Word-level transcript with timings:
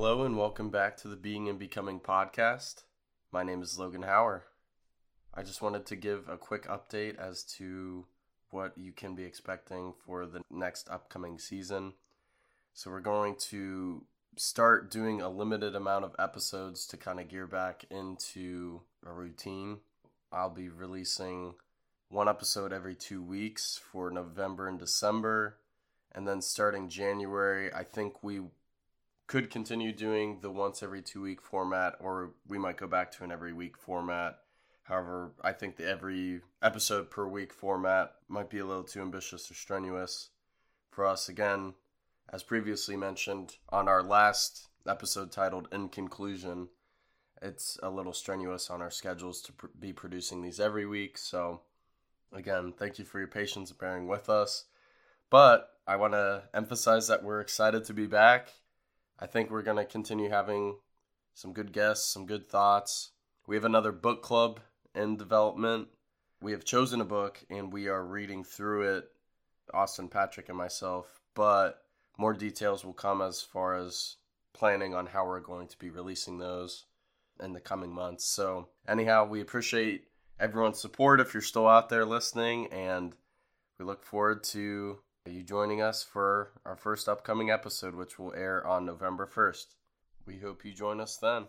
Hello 0.00 0.22
and 0.22 0.38
welcome 0.38 0.70
back 0.70 0.96
to 0.98 1.08
the 1.08 1.16
Being 1.16 1.48
and 1.48 1.58
Becoming 1.58 1.98
podcast. 1.98 2.84
My 3.32 3.42
name 3.42 3.62
is 3.62 3.80
Logan 3.80 4.04
Hauer. 4.04 4.42
I 5.34 5.42
just 5.42 5.60
wanted 5.60 5.86
to 5.86 5.96
give 5.96 6.28
a 6.28 6.36
quick 6.36 6.68
update 6.68 7.18
as 7.18 7.42
to 7.56 8.06
what 8.50 8.78
you 8.78 8.92
can 8.92 9.16
be 9.16 9.24
expecting 9.24 9.94
for 10.06 10.24
the 10.24 10.42
next 10.52 10.88
upcoming 10.88 11.40
season. 11.40 11.94
So, 12.74 12.92
we're 12.92 13.00
going 13.00 13.34
to 13.50 14.04
start 14.36 14.88
doing 14.88 15.20
a 15.20 15.28
limited 15.28 15.74
amount 15.74 16.04
of 16.04 16.14
episodes 16.16 16.86
to 16.86 16.96
kind 16.96 17.18
of 17.18 17.26
gear 17.26 17.48
back 17.48 17.84
into 17.90 18.82
a 19.04 19.12
routine. 19.12 19.78
I'll 20.30 20.48
be 20.48 20.68
releasing 20.68 21.54
one 22.08 22.28
episode 22.28 22.72
every 22.72 22.94
two 22.94 23.20
weeks 23.20 23.80
for 23.90 24.12
November 24.12 24.68
and 24.68 24.78
December. 24.78 25.58
And 26.12 26.26
then 26.26 26.40
starting 26.40 26.88
January, 26.88 27.74
I 27.74 27.82
think 27.82 28.22
we 28.22 28.42
could 29.28 29.50
continue 29.50 29.92
doing 29.92 30.38
the 30.40 30.50
once 30.50 30.82
every 30.82 31.02
two 31.02 31.20
week 31.20 31.42
format, 31.42 31.94
or 32.00 32.30
we 32.48 32.58
might 32.58 32.78
go 32.78 32.88
back 32.88 33.12
to 33.12 33.24
an 33.24 33.30
every 33.30 33.52
week 33.52 33.76
format. 33.76 34.38
However, 34.84 35.32
I 35.42 35.52
think 35.52 35.76
the 35.76 35.86
every 35.86 36.40
episode 36.62 37.10
per 37.10 37.28
week 37.28 37.52
format 37.52 38.14
might 38.26 38.48
be 38.48 38.58
a 38.58 38.64
little 38.64 38.84
too 38.84 39.02
ambitious 39.02 39.50
or 39.50 39.54
strenuous 39.54 40.30
for 40.90 41.04
us. 41.04 41.28
Again, 41.28 41.74
as 42.30 42.42
previously 42.42 42.96
mentioned 42.96 43.56
on 43.68 43.86
our 43.86 44.02
last 44.02 44.68
episode 44.86 45.30
titled 45.30 45.68
In 45.72 45.90
Conclusion, 45.90 46.68
it's 47.42 47.78
a 47.82 47.90
little 47.90 48.14
strenuous 48.14 48.70
on 48.70 48.80
our 48.80 48.90
schedules 48.90 49.42
to 49.42 49.52
pr- 49.52 49.66
be 49.78 49.92
producing 49.92 50.40
these 50.40 50.58
every 50.58 50.86
week. 50.86 51.18
So, 51.18 51.60
again, 52.32 52.72
thank 52.78 52.98
you 52.98 53.04
for 53.04 53.18
your 53.18 53.28
patience 53.28 53.72
bearing 53.72 54.08
with 54.08 54.30
us. 54.30 54.64
But 55.28 55.68
I 55.86 55.96
want 55.96 56.14
to 56.14 56.44
emphasize 56.54 57.08
that 57.08 57.22
we're 57.22 57.42
excited 57.42 57.84
to 57.84 57.92
be 57.92 58.06
back 58.06 58.48
I 59.18 59.26
think 59.26 59.50
we're 59.50 59.62
going 59.62 59.76
to 59.76 59.84
continue 59.84 60.30
having 60.30 60.76
some 61.34 61.52
good 61.52 61.72
guests, 61.72 62.12
some 62.12 62.26
good 62.26 62.48
thoughts. 62.48 63.12
We 63.46 63.56
have 63.56 63.64
another 63.64 63.92
book 63.92 64.22
club 64.22 64.60
in 64.94 65.16
development. 65.16 65.88
We 66.40 66.52
have 66.52 66.64
chosen 66.64 67.00
a 67.00 67.04
book 67.04 67.44
and 67.50 67.72
we 67.72 67.88
are 67.88 68.04
reading 68.04 68.44
through 68.44 68.96
it, 68.96 69.10
Austin, 69.74 70.08
Patrick, 70.08 70.48
and 70.48 70.58
myself. 70.58 71.20
But 71.34 71.82
more 72.16 72.32
details 72.32 72.84
will 72.84 72.92
come 72.92 73.20
as 73.20 73.42
far 73.42 73.76
as 73.76 74.16
planning 74.52 74.94
on 74.94 75.06
how 75.06 75.26
we're 75.26 75.40
going 75.40 75.68
to 75.68 75.78
be 75.78 75.90
releasing 75.90 76.38
those 76.38 76.84
in 77.40 77.52
the 77.52 77.60
coming 77.60 77.92
months. 77.92 78.24
So, 78.24 78.68
anyhow, 78.86 79.24
we 79.24 79.40
appreciate 79.40 80.04
everyone's 80.40 80.80
support 80.80 81.20
if 81.20 81.34
you're 81.34 81.40
still 81.40 81.68
out 81.68 81.88
there 81.88 82.04
listening, 82.04 82.66
and 82.72 83.14
we 83.78 83.84
look 83.84 84.04
forward 84.04 84.42
to 84.44 84.98
you 85.28 85.42
joining 85.42 85.80
us 85.80 86.02
for 86.02 86.52
our 86.64 86.76
first 86.76 87.08
upcoming 87.08 87.50
episode, 87.50 87.94
which 87.94 88.18
will 88.18 88.34
air 88.34 88.66
on 88.66 88.86
November 88.86 89.26
1st. 89.26 89.66
We 90.26 90.38
hope 90.38 90.64
you 90.64 90.72
join 90.72 91.00
us 91.00 91.16
then. 91.16 91.46